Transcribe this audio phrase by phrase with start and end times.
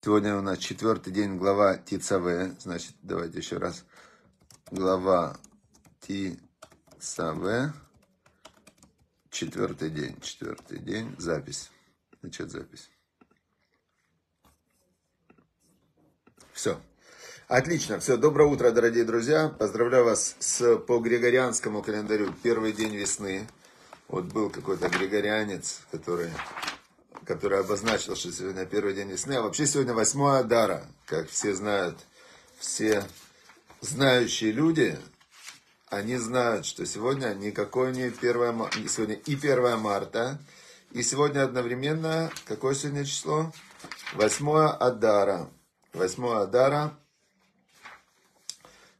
[0.00, 2.54] Сегодня у нас четвертый день глава Тицаве.
[2.60, 3.84] Значит, давайте еще раз.
[4.70, 5.36] Глава
[6.00, 7.72] Тицаве.
[9.28, 10.16] Четвертый день.
[10.20, 11.16] Четвертый день.
[11.18, 11.72] Запись.
[12.22, 12.88] Начать запись.
[16.52, 16.80] Все.
[17.48, 17.98] Отлично.
[17.98, 18.16] Все.
[18.16, 19.48] Доброе утро, дорогие друзья.
[19.48, 22.32] Поздравляю вас с, по григорианскому календарю.
[22.44, 23.48] Первый день весны.
[24.06, 26.30] Вот был какой-то григорианец, который
[27.28, 29.34] который обозначил, что сегодня первый день весны.
[29.34, 31.98] А вообще сегодня 8 Адара, как все знают,
[32.58, 33.04] все
[33.82, 34.98] знающие люди,
[35.90, 38.18] они знают, что сегодня никакое не 1
[38.88, 40.40] сегодня и 1 марта,
[40.92, 43.52] и сегодня одновременно, какое сегодня число?
[44.14, 44.48] 8
[44.80, 45.50] Адара.
[45.92, 46.98] 8 Адара,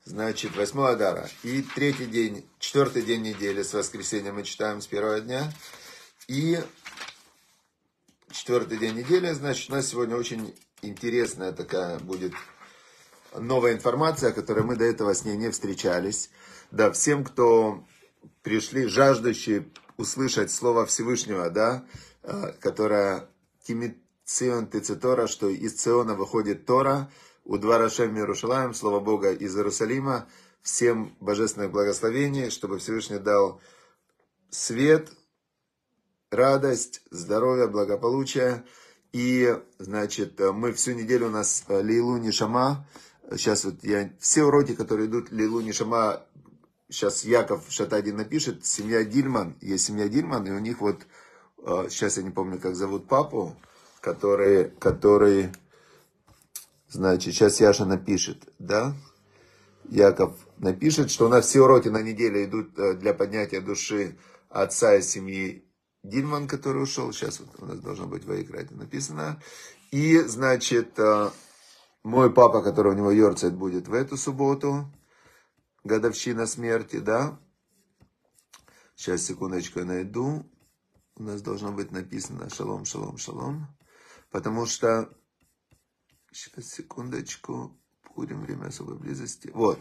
[0.05, 1.30] значит, 8 Адара.
[1.42, 5.50] И третий день, четвертый день недели с воскресенья мы читаем с первого дня.
[6.28, 6.62] И
[8.30, 12.32] четвертый день недели, значит, у нас сегодня очень интересная такая будет
[13.36, 16.30] новая информация, которой мы до этого с ней не встречались.
[16.70, 17.84] Да, всем, кто
[18.42, 21.84] пришли жаждущие услышать слово Всевышнего, да,
[22.22, 23.28] э, которое
[23.62, 27.10] Тимицион Тецитора, что из Циона выходит Тора,
[27.44, 30.28] у двора Шем Иерушалаем, Слово Бога из Иерусалима,
[30.62, 33.60] всем божественных благословений, чтобы Всевышний дал
[34.50, 35.10] свет,
[36.31, 38.65] радость, здоровье, благополучие.
[39.12, 42.87] И, значит, мы всю неделю у нас э, Лейлу Нишама.
[43.31, 46.25] Сейчас вот я, все уроки, которые идут Лейлу Нишама,
[46.89, 51.06] сейчас Яков Шатадин напишет, семья Дильман, есть семья Дильман, и у них вот,
[51.89, 53.56] сейчас э, я не помню, как зовут папу,
[54.01, 55.51] который, который,
[56.89, 58.95] значит, сейчас Яша напишет, да,
[59.91, 64.17] Яков напишет, что у нас все уроки на неделе идут э, для поднятия души
[64.51, 65.65] отца и семьи
[66.02, 69.42] Дильман, который ушел, сейчас вот у нас должно быть в Айкрате написано.
[69.91, 71.30] И, значит, э,
[72.02, 74.92] мой папа, который у него Йорцет будет в эту субботу,
[75.84, 77.41] годовщина смерти, да.
[78.94, 80.50] Сейчас, секундочку, я найду.
[81.16, 83.66] У нас должно быть написано шалом, шалом, шалом.
[84.31, 85.12] Потому что,
[86.32, 87.76] сейчас, секундочку,
[88.19, 89.51] будем время особой близости.
[89.55, 89.79] Вот.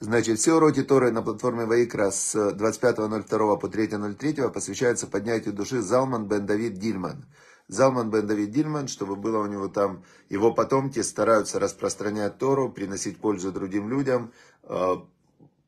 [0.00, 6.26] Значит, все уроки Торы на платформе Ваикра с 25.02 по 3.03 посвящаются поднятию души Залман
[6.26, 7.26] бен Давид Дильман.
[7.68, 13.18] Залман бен Давид Дильман, чтобы было у него там, его потомки стараются распространять Тору, приносить
[13.18, 14.32] пользу другим людям,
[14.62, 14.96] э,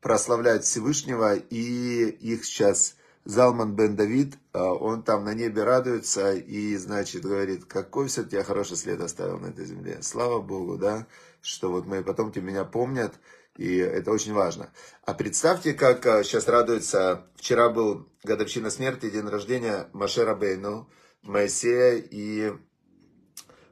[0.01, 2.95] прославлять Всевышнего, и их сейчас
[3.25, 8.43] Залман бен Давид, э, он там на небе радуется и, значит, говорит, какой все-таки я
[8.43, 9.99] хороший след оставил на этой земле.
[10.01, 11.05] Слава Богу, да,
[11.41, 13.13] что вот мои потомки меня помнят,
[13.57, 14.71] и это очень важно.
[15.03, 20.89] А представьте, как сейчас а, радуется, вчера был годовщина смерти, день рождения Машера Бейну,
[21.23, 22.53] Моисея, и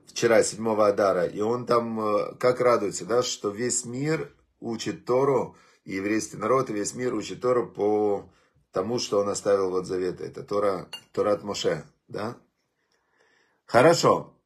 [0.08, 1.26] вчера, 7 Адара.
[1.26, 6.70] И он там а, как радуется, да, что весь мир учит Тору, и еврейский народ,
[6.70, 8.30] и весь мир учит Тору по
[8.72, 10.26] тому, что он оставил вот заветы.
[10.26, 12.38] Это Тора, Тора от Моше, да?
[13.66, 14.37] Хорошо.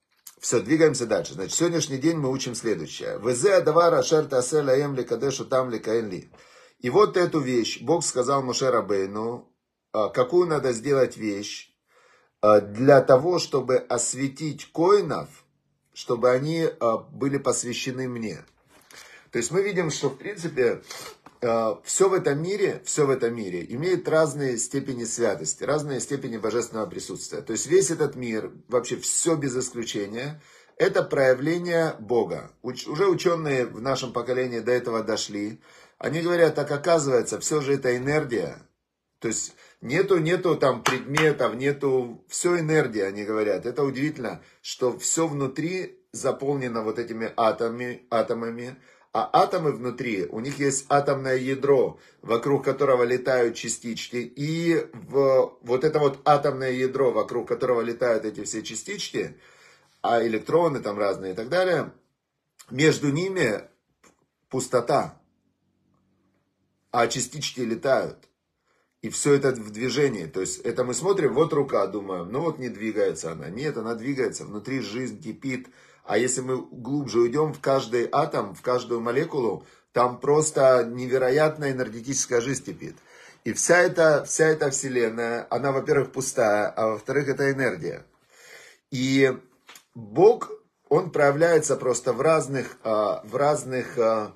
[0.42, 1.36] Все, двигаемся дальше.
[1.36, 3.20] Значит, сегодняшний день мы учим следующее.
[3.24, 6.32] Везе адавара шерта аселя эм ли кадешу там ли каэнли.
[6.80, 9.54] И вот эту вещь Бог сказал Моше Рабейну,
[9.94, 11.72] а, какую надо сделать вещь
[12.42, 15.30] а, для того, чтобы осветить коинов,
[15.94, 18.44] чтобы они а, были посвящены мне.
[19.30, 20.82] То есть мы видим, что в принципе
[21.42, 26.86] все в этом мире, все в этом мире имеет разные степени святости, разные степени божественного
[26.86, 27.42] присутствия.
[27.42, 30.40] То есть весь этот мир, вообще все без исключения,
[30.78, 32.52] это проявление Бога.
[32.62, 35.60] Уже ученые в нашем поколении до этого дошли.
[35.98, 38.68] Они говорят, так оказывается, все же это энергия.
[39.20, 43.66] То есть нету, нету там предметов, нету, все энергия, они говорят.
[43.66, 48.76] Это удивительно, что все внутри заполнено вот этими атомами, атомами,
[49.14, 54.16] а атомы внутри, у них есть атомное ядро, вокруг которого летают частички.
[54.16, 59.38] И в, вот это вот атомное ядро, вокруг которого летают эти все частички,
[60.02, 61.92] а электроны там разные и так далее,
[62.70, 63.64] между ними
[64.50, 65.22] пустота.
[66.92, 68.30] А частички летают.
[69.02, 70.26] И все это в движении.
[70.26, 73.50] То есть это мы смотрим, вот рука, думаем, ну вот не двигается она.
[73.50, 75.68] Нет, она двигается, внутри жизнь кипит,
[76.04, 82.42] а если мы глубже уйдем в каждый атом, в каждую молекулу, там просто невероятная энергетическая
[82.42, 82.96] жизнь кипит.
[83.44, 88.06] И вся эта, вся эта вселенная, она, во-первых, пустая, а во-вторых, это энергия.
[88.92, 89.36] И
[89.96, 90.52] Бог,
[90.90, 94.36] Он проявляется просто в разных, а, в разных а,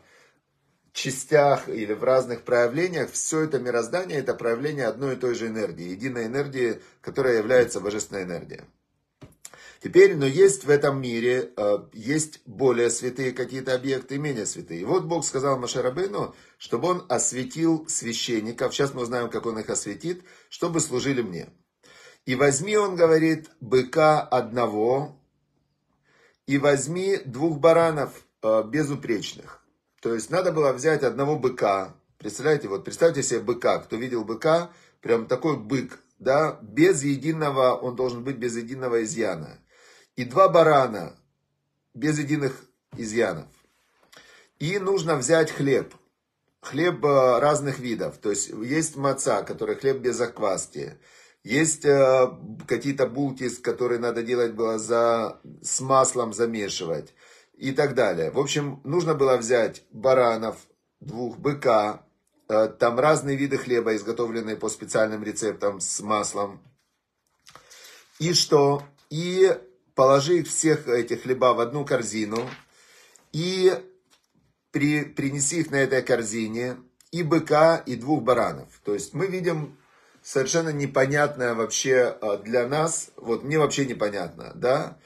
[0.94, 3.12] частях или в разных проявлениях.
[3.12, 8.24] Все это мироздание, это проявление одной и той же энергии, единой энергии, которая является божественной
[8.24, 8.62] энергией.
[9.86, 14.82] Теперь, но есть в этом мире, э, есть более святые какие-то объекты менее святые.
[14.82, 19.70] И вот Бог сказал Машарабейну, чтобы он осветил священников, сейчас мы узнаем, как он их
[19.70, 21.50] осветит, чтобы служили мне.
[22.26, 25.22] И возьми, он говорит, быка одного,
[26.48, 29.64] и возьми двух баранов э, безупречных.
[30.02, 31.96] То есть надо было взять одного быка.
[32.18, 33.78] Представляете, вот представьте себе быка.
[33.78, 39.60] Кто видел быка, прям такой бык, да, без единого, он должен быть без единого изъяна.
[40.16, 41.16] И два барана
[41.94, 42.66] без единых
[42.98, 43.48] изъянов.
[44.60, 45.94] И нужно взять хлеб.
[46.62, 48.18] Хлеб э, разных видов.
[48.18, 50.98] То есть есть маца, который хлеб без закваски.
[51.44, 52.28] Есть э,
[52.68, 57.14] какие-то булки, которые надо делать было за, с маслом замешивать
[57.54, 58.32] и так далее.
[58.32, 60.58] В общем, нужно было взять баранов,
[61.00, 62.04] двух быка,
[62.50, 66.62] э, там разные виды хлеба, изготовленные по специальным рецептам с маслом.
[68.20, 68.84] И что?
[69.10, 69.56] И
[69.96, 72.48] положи всех этих хлеба в одну корзину
[73.32, 73.74] и
[74.72, 76.78] при, принеси их на этой корзине
[77.12, 78.68] и быка, и двух баранов.
[78.84, 79.78] То есть мы видим
[80.22, 84.98] совершенно непонятное вообще а, для нас, вот мне вообще непонятно, да.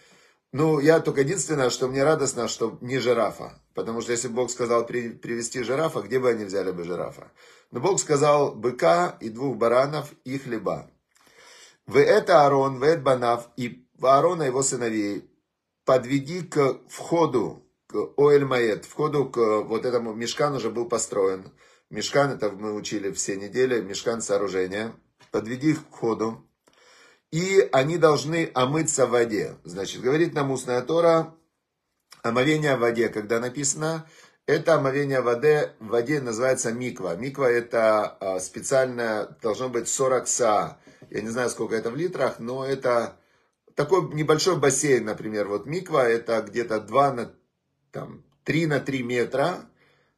[0.52, 3.62] Ну, я только единственное, что мне радостно, что не жирафа.
[3.76, 7.32] Потому что если Бог сказал при, привести жирафа, где бы они взяли бы жирафа?
[7.70, 10.90] Но Бог сказал быка и двух баранов и хлеба.
[11.86, 15.30] Вы это Аарон, вы это Банав, и Аарона его сыновей
[15.86, 21.52] подведи к входу, к Оэль Маэт, входу к вот этому мешкан уже был построен.
[21.90, 24.94] Мешкан, это мы учили все недели, мешкан сооружения
[25.32, 26.46] подведи их к входу,
[27.32, 29.58] и они должны омыться в воде.
[29.64, 31.36] Значит, говорит нам устная Тора,
[32.24, 34.08] омовение в воде, когда написано,
[34.46, 37.16] это омовение в воде, в воде называется миква.
[37.16, 40.78] Миква это а, специальное, должно быть 40 са.
[41.12, 43.16] Я не знаю, сколько это в литрах, но это
[43.80, 45.48] такой небольшой бассейн, например.
[45.48, 47.34] Вот миква это где-то 2 на,
[47.94, 49.70] там, 3 на 3 метра.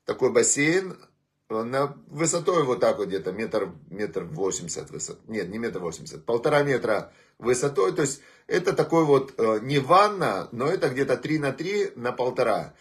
[0.04, 0.98] Такой бассейн,
[1.48, 5.19] на высотой вот так вот где-то метр, метр восемьдесят высот.
[5.28, 7.94] Нет, не метр восемьдесят, полтора метра высотой.
[7.94, 12.12] То есть это такой вот э, не ванна, но это где-то 3 на 3 на
[12.12, 12.74] полтора.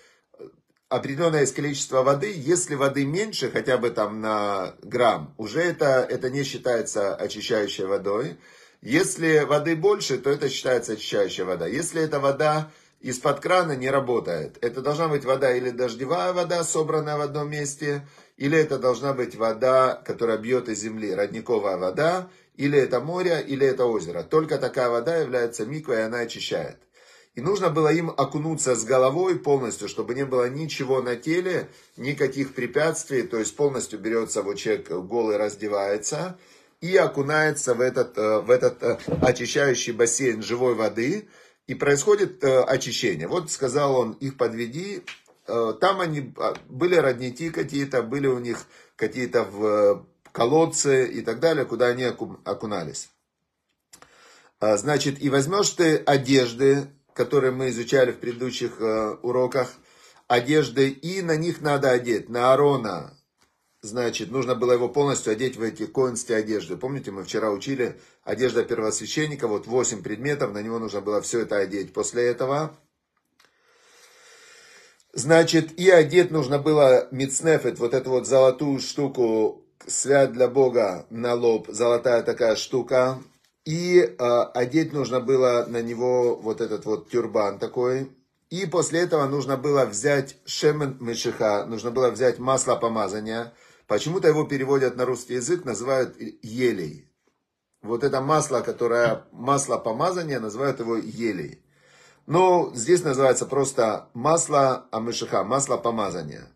[0.88, 2.32] Определенное количество воды.
[2.34, 8.38] Если воды меньше, хотя бы там на грамм, уже это, это не считается очищающей водой.
[8.82, 11.66] Если воды больше, то это считается очищающая вода.
[11.66, 14.58] Если эта вода из-под крана не работает.
[14.60, 18.06] Это должна быть вода или дождевая вода, собранная в одном месте,
[18.36, 23.66] или это должна быть вода, которая бьет из земли, родниковая вода, или это море, или
[23.66, 24.22] это озеро.
[24.22, 26.76] Только такая вода является миквой, и она очищает.
[27.34, 32.54] И нужно было им окунуться с головой полностью, чтобы не было ничего на теле, никаких
[32.54, 33.22] препятствий.
[33.22, 36.38] То есть полностью берется вот человек голый, раздевается
[36.80, 41.28] и окунается в этот, э, в этот э, очищающий бассейн живой воды.
[41.66, 43.28] И происходит э, очищение.
[43.28, 45.04] Вот сказал он, их подведи,
[45.46, 51.64] там они а, были родники какие-то, были у них какие-то в колодцы и так далее,
[51.64, 53.08] куда они окунались.
[54.60, 58.78] А, значит, и возьмешь ты одежды, которые мы изучали в предыдущих
[59.22, 59.72] уроках,
[60.28, 63.19] одежды, и на них надо одеть, на Арона,
[63.82, 66.76] значит, нужно было его полностью одеть в эти коинские одежды.
[66.76, 71.56] Помните, мы вчера учили одежда первосвященника, вот 8 предметов, на него нужно было все это
[71.56, 71.92] одеть.
[71.92, 72.76] После этого
[75.12, 81.34] Значит, и одеть нужно было мицнефет, вот эту вот золотую штуку, свят для Бога на
[81.34, 83.18] лоб, золотая такая штука.
[83.64, 84.16] И э,
[84.54, 88.10] одеть нужно было на него вот этот вот тюрбан такой.
[88.50, 93.52] И после этого нужно было взять шемен мешиха, нужно было взять масло помазания.
[93.90, 97.10] Почему-то его переводят на русский язык, называют елей.
[97.82, 101.64] Вот это масло, которое масло помазания, называют его елей.
[102.24, 106.46] Но здесь называется просто масло амышиха, масло помазания.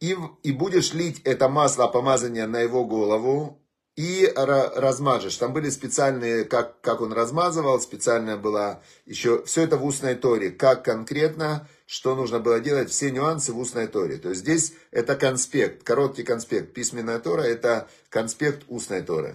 [0.00, 3.62] И, и будешь лить это масло помазания на его голову
[3.98, 5.36] и размажешь.
[5.38, 10.50] Там были специальные, как, как он размазывал, специальная была еще, все это в устной торе,
[10.50, 14.18] как конкретно, что нужно было делать, все нюансы в устной торе.
[14.18, 16.74] То есть здесь это конспект, короткий конспект.
[16.74, 19.34] Письменная тора это конспект устной торы.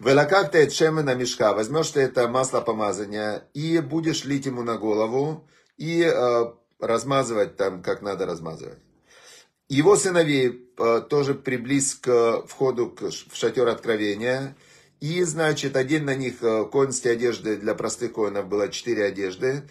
[0.00, 5.46] Велакакта эт шемена мешка, возьмешь ты это масло помазания и будешь лить ему на голову
[5.76, 6.44] и э,
[6.80, 8.85] размазывать там, как надо размазывать.
[9.68, 14.56] Его сыновей э, тоже приблизь к входу в шатер откровения.
[15.00, 19.68] И, значит, один на них э, конские одежды для простых коинов было четыре одежды.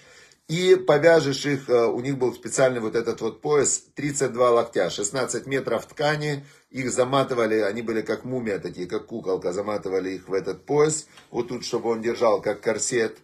[0.49, 5.47] И повяжешь их, э, у них был специальный вот этот вот пояс, 32 локтя, 16
[5.47, 10.65] метров ткани, их заматывали, они были как мумия такие, как куколка, заматывали их в этот
[10.65, 13.17] пояс, вот тут, чтобы он держал как корсет.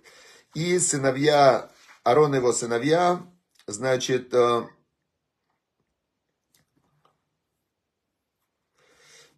[0.56, 1.70] И сыновья,
[2.04, 3.22] Арон и его сыновья,
[3.68, 4.34] значит,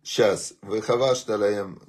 [0.04, 1.82] сейчас, выхава шталаем,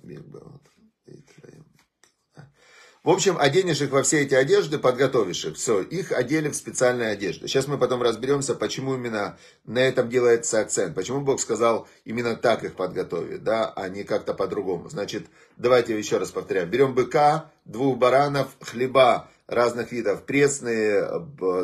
[3.04, 5.56] в общем, оденешь их во все эти одежды, подготовишь их.
[5.56, 7.48] Все, их одели в специальные одежды.
[7.48, 10.94] Сейчас мы потом разберемся, почему именно на этом делается акцент.
[10.94, 14.88] Почему Бог сказал именно так их подготовить, да, а не как-то по-другому.
[14.88, 15.26] Значит,
[15.58, 16.70] давайте еще раз повторяем.
[16.70, 21.06] Берем быка, двух баранов, хлеба разных видов, пресные,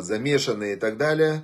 [0.01, 1.43] замешанные и так далее.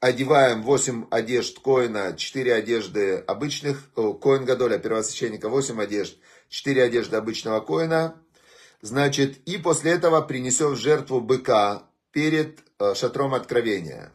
[0.00, 6.16] Одеваем 8 одежд коина, 4 одежды обычных, коин Гадоля, первосвященника, 8 одежд,
[6.48, 8.20] 4 одежды обычного коина
[8.82, 14.12] Значит, и после этого принесет в жертву быка перед э, шатром откровения.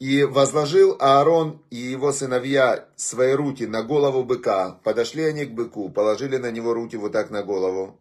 [0.00, 4.80] И возложил Аарон и его сыновья свои руки на голову быка.
[4.82, 8.00] Подошли они к быку, положили на него руки вот так на голову.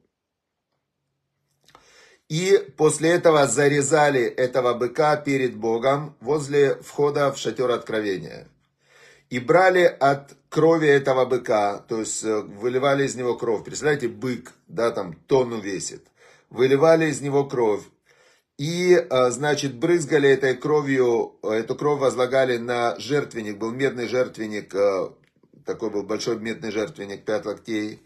[2.31, 8.47] И после этого зарезали этого быка перед Богом возле входа в шатер откровения.
[9.29, 13.65] И брали от крови этого быка, то есть э, выливали из него кровь.
[13.65, 16.05] Представляете, бык, да, там тонну весит.
[16.49, 17.83] Выливали из него кровь.
[18.57, 23.57] И, э, значит, брызгали этой кровью, э, эту кровь возлагали на жертвенник.
[23.57, 24.73] Был медный жертвенник,
[25.65, 28.01] такой был большой медный жертвенник, пять локтей.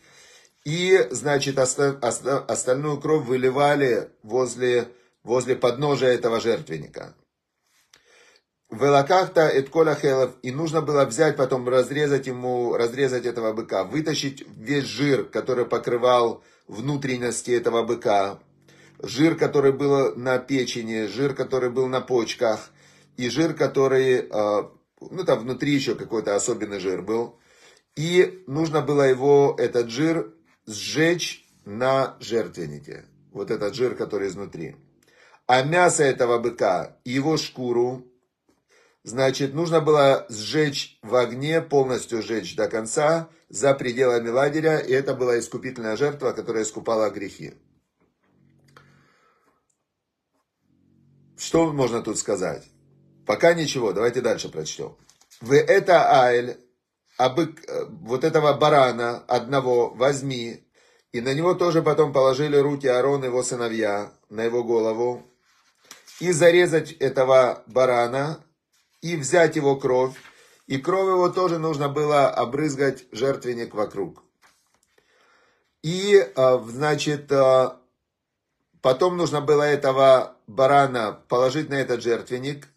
[0.65, 4.87] И, значит, остальную кровь выливали возле,
[5.23, 7.15] возле подножия этого жертвенника.
[8.71, 14.85] Велакахта коля хелов, и нужно было взять, потом разрезать ему, разрезать этого быка, вытащить весь
[14.85, 18.39] жир, который покрывал внутренности этого быка,
[18.97, 22.71] жир, который был на печени, жир, который был на почках,
[23.17, 27.37] и жир, который, а, ну там внутри еще какой-то особенный жир был.
[27.95, 30.33] И нужно было его, этот жир,
[30.65, 33.05] сжечь на жертвеннике.
[33.31, 34.75] Вот этот жир, который изнутри.
[35.47, 38.03] А мясо этого быка, его шкуру,
[39.05, 45.13] Значит, нужно было сжечь в огне, полностью сжечь до конца, за пределами лагеря, и это
[45.13, 47.53] была искупительная жертва, которая искупала грехи.
[51.37, 52.63] Что можно тут сказать?
[53.27, 54.97] Пока ничего, давайте дальше прочтем.
[55.39, 56.57] В это айль,
[57.17, 60.63] а бык, э, вот этого барана одного возьми,
[61.11, 65.23] и на него тоже потом положили руки Аарон и его сыновья, на его голову,
[66.19, 68.43] и зарезать этого барана,
[69.01, 70.15] и взять его кровь,
[70.67, 74.23] и кровь его тоже нужно было обрызгать жертвенник вокруг.
[75.83, 77.79] И, а, значит, а,
[78.81, 82.67] потом нужно было этого барана положить на этот жертвенник,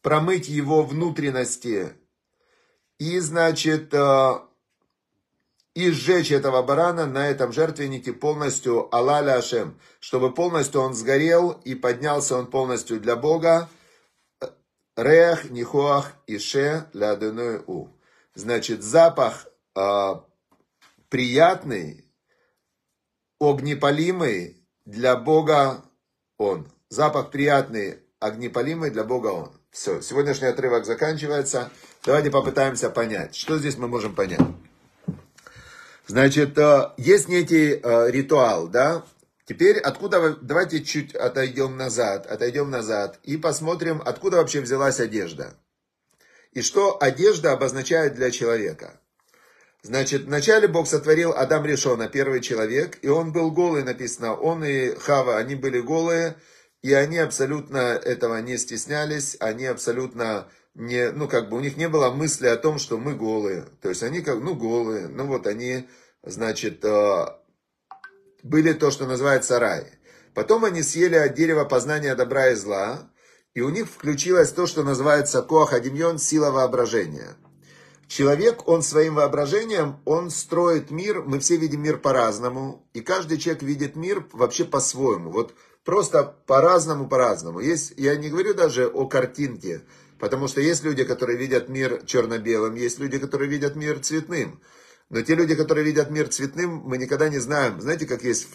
[0.00, 1.92] промыть его внутренности
[2.98, 4.48] и, значит, а,
[5.74, 11.74] и сжечь этого барана на этом жертвеннике полностью Алаля Ашем, чтобы полностью он сгорел и
[11.74, 13.68] поднялся он полностью для Бога,
[14.96, 17.86] Рех, нихоах, ише, ляденой у.
[18.34, 20.14] Значит, запах э,
[21.08, 22.04] приятный,
[23.38, 25.84] огнепалимый для Бога
[26.36, 26.66] он.
[26.88, 29.52] Запах приятный, огнепалимый для Бога он.
[29.78, 31.70] Все, сегодняшний отрывок заканчивается.
[32.04, 34.40] Давайте попытаемся понять, что здесь мы можем понять.
[36.08, 39.04] Значит, э, есть некий э, ритуал, да,
[39.46, 45.54] Теперь откуда, давайте чуть отойдем назад, отойдем назад и посмотрим, откуда вообще взялась одежда.
[46.50, 49.00] И что одежда обозначает для человека.
[49.82, 54.96] Значит, вначале Бог сотворил Адам Решона, первый человек, и он был голый, написано, он и
[54.96, 56.36] Хава, они были голые,
[56.82, 61.88] и они абсолютно этого не стеснялись, они абсолютно не, ну как бы у них не
[61.88, 63.66] было мысли о том, что мы голые.
[63.82, 65.88] То есть они как, ну голые, ну вот они,
[66.22, 67.26] значит, э,
[68.42, 69.86] были то, что называется рай.
[70.34, 73.10] Потом они съели от дерева познания добра и зла,
[73.54, 77.36] и у них включилось то, что называется коахадимьон, сила воображения.
[78.06, 83.62] Человек, он своим воображением, он строит мир, мы все видим мир по-разному, и каждый человек
[83.62, 85.54] видит мир вообще по-своему, вот
[85.84, 87.60] просто по-разному, по-разному.
[87.60, 89.82] Есть, я не говорю даже о картинке,
[90.18, 94.60] потому что есть люди, которые видят мир черно-белым, есть люди, которые видят мир цветным.
[95.10, 97.80] Но те люди, которые видят мир цветным, мы никогда не знаем.
[97.80, 98.48] Знаете, как есть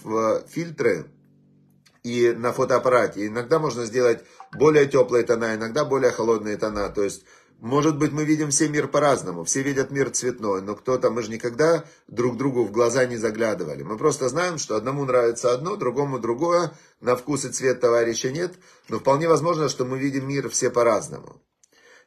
[0.50, 1.08] фильтры
[2.04, 3.26] и на фотоаппарате.
[3.28, 6.90] Иногда можно сделать более теплые тона, иногда более холодные тона.
[6.90, 7.24] То есть,
[7.64, 9.46] может быть, мы видим все мир по-разному.
[9.46, 13.84] Все видят мир цветной, но кто-то, мы же никогда друг другу в глаза не заглядывали.
[13.84, 16.74] Мы просто знаем, что одному нравится одно, другому другое.
[17.00, 18.52] На вкус и цвет товарища нет.
[18.90, 21.42] Но вполне возможно, что мы видим мир все по-разному.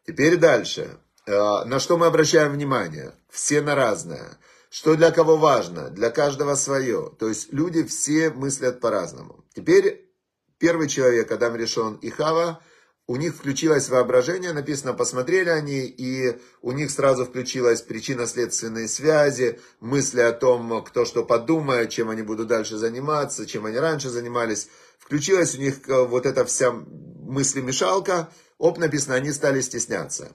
[0.06, 0.98] Теперь дальше.
[1.25, 3.14] Э, на что мы обращаем внимание?
[3.30, 4.38] Все на разное.
[4.68, 7.12] что для кого важно, для каждого свое.
[7.18, 9.42] То есть люди все мыслят по-разному.
[9.54, 10.12] Теперь
[10.58, 12.60] первый человек, Адам Решон и Хава,
[13.08, 20.20] у них включилось воображение, написано, посмотрели они, и у них сразу включилась причинно-следственные связи, мысли
[20.20, 24.68] о том, кто что подумает, чем они будут дальше заниматься, чем они раньше занимались.
[24.98, 30.32] Включилась у них э, вот эта вся мыслемешалка, оп, написано, они стали стесняться.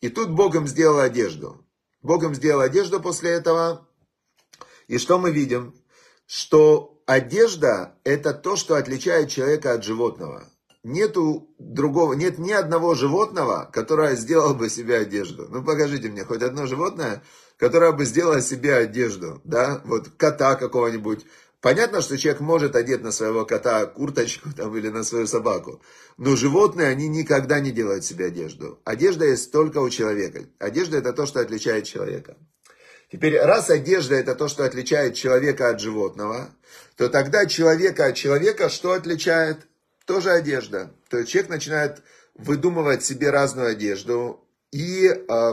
[0.00, 1.66] И тут Бог им сделал одежду.
[2.00, 3.86] Бог им сделал одежду после этого.
[4.86, 5.74] И что мы видим?
[6.24, 10.48] Что одежда– это то, что отличает человека от животного.
[10.88, 15.46] Нету другого, нет ни одного животного, которое сделало бы себе одежду.
[15.50, 17.22] Ну, покажите мне хоть одно животное,
[17.58, 21.26] которое бы сделало себе одежду, да, вот кота какого-нибудь,
[21.60, 25.82] Понятно, что человек может одеть на своего кота курточку там, или на свою собаку,
[26.16, 28.80] но животные, они никогда не делают себе одежду.
[28.84, 30.44] Одежда есть только у человека.
[30.60, 32.36] Одежда это то, что отличает человека.
[33.10, 36.50] Теперь, раз одежда это то, что отличает человека от животного,
[36.96, 39.67] то тогда человека от человека что отличает?
[40.08, 40.92] Тоже одежда.
[41.08, 42.02] То есть человек начинает
[42.34, 45.52] выдумывать себе разную одежду, и э,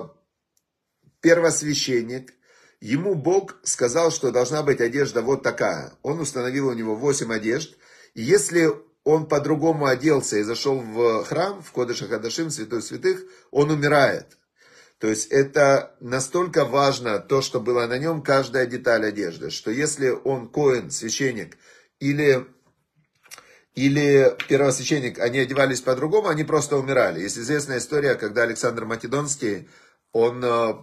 [1.21, 2.33] первосвященник–
[2.85, 5.93] Ему Бог сказал, что должна быть одежда вот такая.
[6.03, 7.75] Он установил у него 8 одежд.
[8.13, 8.69] И если
[9.03, 14.37] он по-другому оделся и зашел в храм, в Кодыша Хадашим, Святой Святых, он умирает.
[14.99, 20.09] То есть это настолько важно, то, что было на нем, каждая деталь одежды, что если
[20.09, 21.57] он коин, священник,
[21.99, 22.45] или,
[23.75, 27.21] или первосвященник, они одевались по-другому, они просто умирали.
[27.21, 29.67] Есть известная история, когда Александр Македонский,
[30.13, 30.75] он э,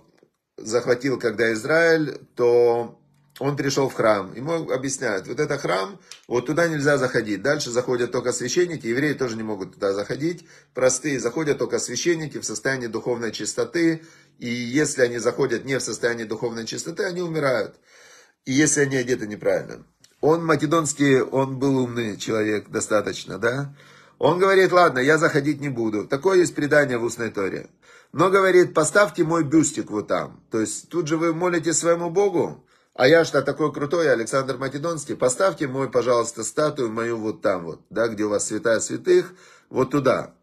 [0.59, 3.03] захватил, когда Израиль, то
[3.39, 4.35] он пришел в храм.
[4.35, 7.43] Ему объясняют, вот это храм, вот туда нельзя заходить.
[7.43, 10.47] Дальше заходят только священники, евреи тоже не могут туда заходить.
[10.75, 14.03] Простые, заходят только священники в состоянии духовной чистоты.
[14.39, 17.77] И если они заходят не в состоянии духовной чистоты, они умирают.
[18.45, 19.87] И если они одеты неправильно.
[20.23, 23.75] Он македонский, он был умный человек достаточно, да?
[24.19, 26.07] Он говорит, ладно, я заходить не буду.
[26.07, 27.69] Такое есть предание в устной торе.
[28.13, 30.41] Но говорит, поставьте мой бюстик вот там.
[30.53, 35.15] То есть тут же вы молите своему Богу, а я что такой крутой, Александр Македонский,
[35.15, 39.35] поставьте мой, пожалуйста, статую мою вот там вот, да, где у вас святая святых,
[39.71, 40.35] вот туда.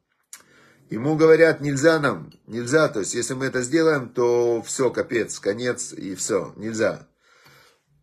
[0.90, 5.94] Ему говорят, нельзя нам, нельзя, то есть если мы это сделаем, то все, капец, конец
[5.94, 7.08] и все, нельзя.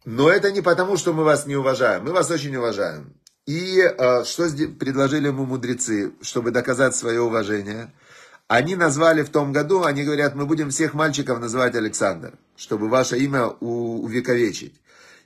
[0.06, 3.12] Но это не потому, что мы вас не уважаем, мы вас очень уважаем.
[3.44, 7.92] И э, что предложили ему мудрецы, чтобы доказать свое уважение–
[8.48, 13.18] они назвали в том году, они говорят, мы будем всех мальчиков называть Александр, чтобы ваше
[13.18, 14.80] имя увековечить.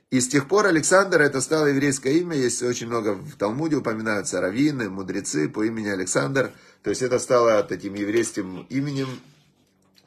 [0.09, 4.41] И с тех пор Александр это стало еврейское имя, есть очень много в Талмуде упоминаются
[4.41, 6.51] раввины, мудрецы по имени Александр.
[6.83, 9.07] То есть это стало таким еврейским именем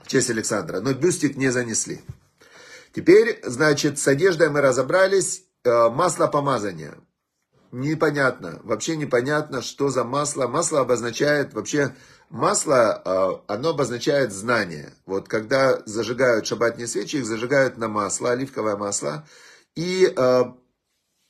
[0.03, 0.81] в честь Александра.
[0.81, 2.01] Но бюстик не занесли.
[2.95, 5.45] Теперь, значит, с одеждой мы разобрались.
[5.65, 6.95] Э, масло помазания.
[7.73, 10.47] Непонятно, вообще непонятно, что за масло.
[10.47, 11.95] Масло обозначает вообще
[12.31, 14.93] Масло, а, оно обозначает знание.
[15.07, 19.25] Вот когда зажигают шабатные свечи, их зажигают на масло, оливковое масло.
[19.77, 20.57] И а,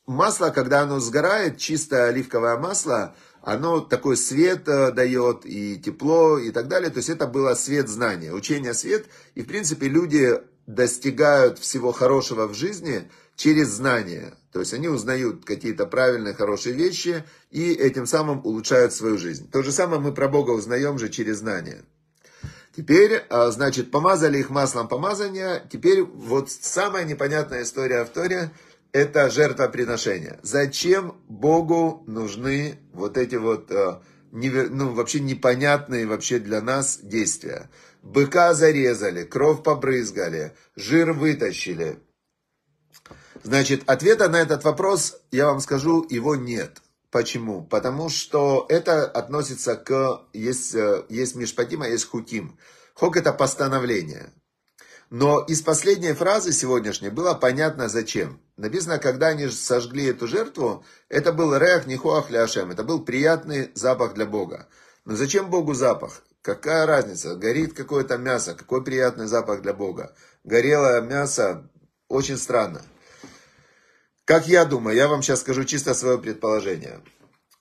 [0.06, 6.68] масло, когда оно сгорает, чистое оливковое масло, оно такой свет дает и тепло и так
[6.68, 6.88] далее.
[6.88, 9.06] То есть это было свет знания, учение свет.
[9.34, 14.34] И в принципе люди достигают всего хорошего в жизни через знания.
[14.52, 19.50] То есть они узнают какие-то правильные, хорошие вещи и этим самым улучшают свою жизнь.
[19.50, 21.84] То же самое мы про Бога узнаем же через знания.
[22.76, 25.62] Теперь, а, значит, помазали их маслом помазания.
[25.70, 28.50] Теперь вот самая непонятная история в Торе–
[28.92, 30.40] это жертвоприношение.
[30.42, 37.70] Зачем Богу нужны вот эти вот, а, ну, вообще непонятные вообще для нас действия?
[38.04, 41.98] Быка зарезали, кровь побрызгали, жир вытащили,
[43.42, 46.80] Значит, ответа на этот вопрос, я вам скажу, его нет.
[47.10, 47.62] Почему?
[47.62, 52.58] Потому что это относится к, есть, э, есть Мишпатима, есть Хуким.
[52.94, 54.32] Хок это постановление.
[55.10, 58.40] Но из последней фразы сегодняшней было понятно зачем.
[58.56, 64.14] Написано, когда они сожгли эту жертву, это был рех нихуах ляшем, это был приятный запах
[64.14, 64.68] для Бога.
[65.04, 66.22] Но зачем Богу запах?
[66.44, 67.36] Какая разница?
[67.36, 70.14] Горит какое-то мясо, какой приятный запах для Бога.
[70.44, 71.70] Горелое мясо,
[72.08, 72.82] очень странно.
[74.26, 77.00] Как я думаю, я вам сейчас скажу чисто свое предположение.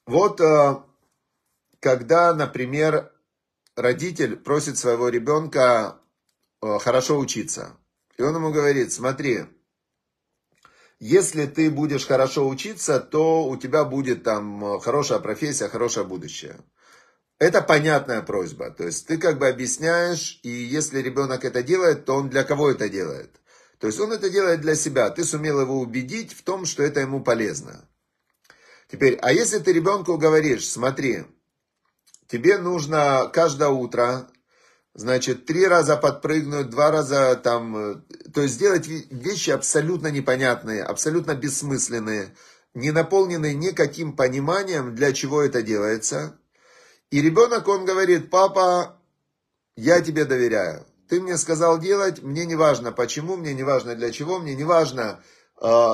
[0.05, 0.75] Вот э,
[1.79, 3.09] когда, например,
[3.77, 6.01] родитель просит своего ребенка
[6.61, 7.77] э, хорошо учиться,
[8.17, 9.45] и он ему говорит, смотри,
[10.99, 16.59] если ты будешь хорошо учиться, то у тебя будет там хорошая профессия, хорошее будущее.
[17.43, 18.71] Это понятная просьба.
[18.71, 22.71] То есть ты как бы объясняешь, и если ребенок это делает, то он для кого
[22.71, 23.35] это делает?
[23.79, 25.09] То есть он это делает для себя.
[25.09, 27.89] Ты сумел его убедить в том, что это ему полезно.
[28.89, 31.25] Теперь, а если ты ребенку говоришь, смотри,
[32.27, 34.29] тебе нужно каждое утро,
[34.93, 42.37] значит, три раза подпрыгнуть, два раза там, то есть сделать вещи абсолютно непонятные, абсолютно бессмысленные,
[42.73, 46.39] не наполненные никаким пониманием, для чего это делается.
[47.13, 48.97] И ребенок, он говорит, папа,
[49.75, 50.83] я тебе доверяю.
[51.07, 54.63] Ты мне сказал делать, мне не важно почему, мне не важно для чего, мне не
[54.63, 55.23] важно,
[55.61, 55.93] э,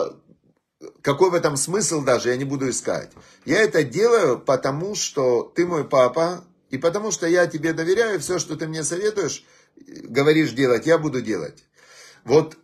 [1.01, 3.11] какой в этом смысл даже, я не буду искать.
[3.43, 8.39] Я это делаю, потому что ты мой папа, и потому что я тебе доверяю, все,
[8.39, 9.43] что ты мне советуешь,
[9.75, 11.65] говоришь делать, я буду делать.
[12.23, 12.55] Вот,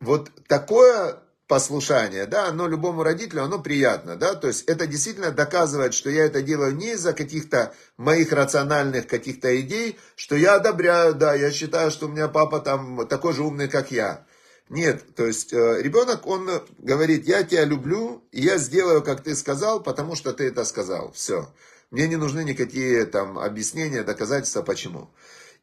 [0.00, 5.94] вот такое послушание, да, оно любому родителю, оно приятно, да, то есть это действительно доказывает,
[5.94, 11.34] что я это делаю не из-за каких-то моих рациональных каких-то идей, что я одобряю, да,
[11.34, 14.26] я считаю, что у меня папа там такой же умный, как я.
[14.68, 19.36] Нет, то есть э, ребенок, он говорит, я тебя люблю, и я сделаю, как ты
[19.36, 21.48] сказал, потому что ты это сказал, все.
[21.92, 25.10] Мне не нужны никакие там объяснения, доказательства, почему.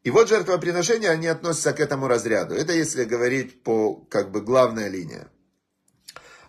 [0.04, 2.54] И вот жертвоприношения, они относятся к этому разряду.
[2.54, 5.28] Это если говорить по, как бы, главная линия.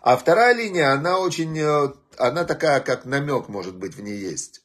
[0.05, 4.61] А вторая линия, она очень, э, она такая, как намек, может быть, в ней есть.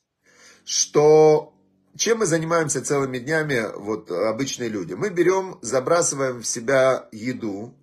[0.66, 1.54] Что
[1.96, 4.92] чем мы занимаемся целыми днями, вот обычные люди?
[4.92, 7.74] Мы берем, забрасываем в себя еду,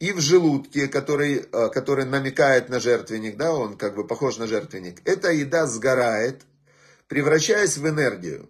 [0.00, 4.48] и в желудке, который, э, который намекает на жертвенник, да, он как бы похож на
[4.48, 6.42] жертвенник, эта еда сгорает,
[7.06, 8.48] превращаясь в энергию.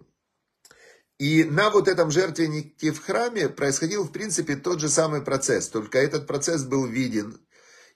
[1.19, 5.99] И на вот этом жертвеннике в храме происходил, в принципе, тот же самый процесс, только
[5.99, 7.44] этот процесс был виден,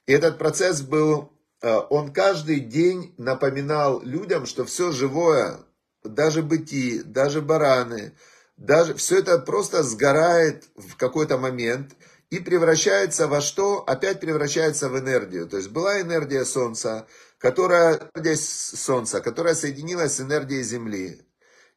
[0.06, 1.32] и этот процесс был,
[1.62, 5.58] э, он каждый день напоминал людям, что все живое,
[6.04, 8.14] даже быти, даже бараны,
[8.56, 11.92] даже все это просто сгорает в какой-то момент
[12.30, 13.82] и превращается во что?
[13.86, 15.48] Опять превращается в энергию.
[15.48, 17.06] То есть была энергия Солнца,
[17.38, 21.22] которая, энергия Солнца, которая соединилась с энергией Земли.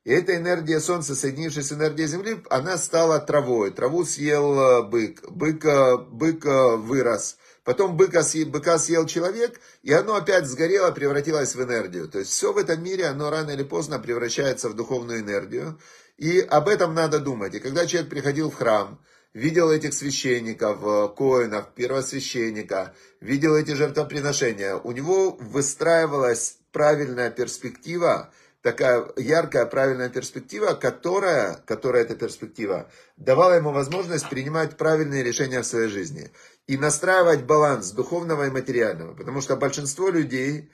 [0.03, 3.71] И эта энергия Солнца, соединившись с энергией Земли, она стала травой.
[3.71, 7.37] Траву съел э, бык, бык, э, бык вырос.
[7.63, 12.09] Потом быка, быка съел человек, и оно опять сгорело, превратилось в энергию.
[12.09, 15.79] То есть все в этом мире, оно рано или поздно превращается в духовную энергию.
[16.17, 17.55] И об этом надо думать.
[17.55, 18.99] И когда человек приходил в храм,
[19.33, 20.79] видел этих священников,
[21.15, 31.61] коинов, первосвященника, видел эти жертвоприношения, у него выстраивалась правильная перспектива, такая яркая, правильная перспектива, которая,
[31.65, 36.31] которая эта перспектива, давала ему возможность принимать правильные решения в своей жизни
[36.67, 39.13] и настраивать баланс духовного и материального.
[39.13, 40.71] Потому что большинство людей,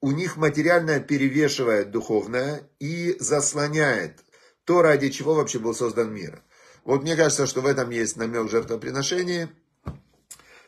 [0.00, 4.20] у них материальное перевешивает духовное и заслоняет
[4.64, 6.42] то, ради чего вообще был создан мир.
[6.84, 9.50] Вот мне кажется, что в этом есть намек жертвоприношения–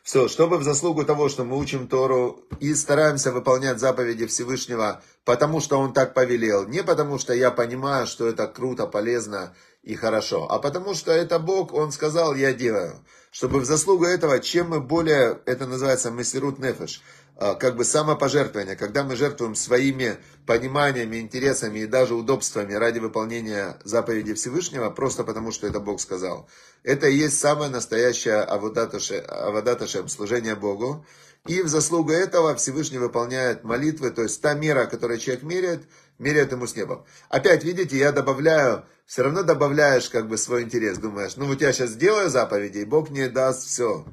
[0.07, 5.59] все, чтобы в заслугу того, что мы учим Тору и стараемся выполнять заповеди Всевышнего, потому
[5.59, 10.49] что Он так повелел, не потому что я понимаю, что это круто, полезно и хорошо,
[10.49, 13.03] а потому что это Бог, Он сказал, я делаю.
[13.37, 17.03] Чтобы в заслугу этого, чем мы более, это называется мессирут нефеш,
[17.35, 23.77] а, как бы самопожертвование, когда мы жертвуем своими пониманиями, интересами и даже удобствами ради выполнения
[23.83, 26.49] заповеди Всевышнего, просто потому что это Бог сказал.
[26.81, 31.05] Это и есть самое настоящее авадаташем, служение Богу.
[31.45, 35.83] И в заслугу этого Всевышний выполняет молитвы, то есть та мера, которую человек меряет,
[36.19, 37.05] меряет ему с небом.
[37.29, 41.73] Опять, видите, я добавляю, все равно добавляешь как бы свой интерес, думаешь, ну вот я
[41.73, 44.05] сейчас сделаю заповеди, и Бог мне даст все,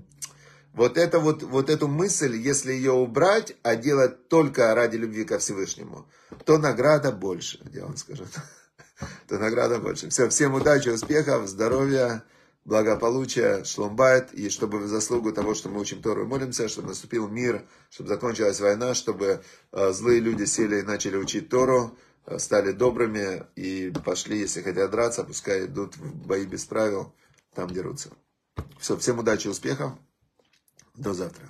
[0.74, 5.38] вот, это вот, вот эту мысль, если ее убрать, а делать только ради любви ко
[5.38, 6.08] Всевышнему,
[6.44, 8.24] то награда больше, я вам скажу.
[9.28, 10.08] То награда больше.
[10.08, 12.22] Все, всем удачи, успехов, здоровья,
[12.64, 17.29] благополучия, шломбайт, и чтобы в заслугу того, что мы учим Тору и молимся, чтобы наступил
[17.29, 21.96] мир, чтобы закончилась война, чтобы э, злые люди сели и начали учить Тору,
[22.27, 27.14] э, стали добрыми и пошли, если хотят драться, пускай идут в бои без правил,
[27.55, 28.11] там дерутся.
[28.79, 29.92] Все, всем удачи, успехов.
[30.94, 31.48] До завтра.